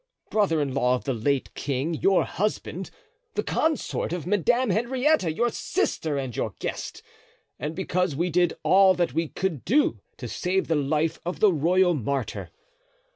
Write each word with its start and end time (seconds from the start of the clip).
brother 0.31 0.59
in 0.59 0.73
law 0.73 0.95
of 0.95 1.03
the 1.03 1.13
late 1.13 1.53
king, 1.53 1.93
your 1.93 2.23
husband, 2.23 2.89
the 3.35 3.43
consort 3.43 4.11
of 4.11 4.25
Madame 4.25 4.71
Henrietta, 4.71 5.31
your 5.31 5.51
sister 5.51 6.17
and 6.17 6.35
your 6.35 6.55
guest, 6.57 7.03
and 7.59 7.75
because 7.75 8.15
we 8.15 8.31
did 8.31 8.57
all 8.63 8.95
that 8.95 9.13
we 9.13 9.27
could 9.27 9.63
do 9.63 9.99
to 10.17 10.27
save 10.27 10.67
the 10.67 10.73
life 10.73 11.19
of 11.23 11.39
the 11.39 11.53
royal 11.53 11.93
martyr. 11.93 12.49